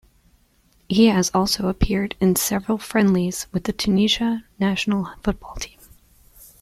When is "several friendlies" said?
2.35-3.45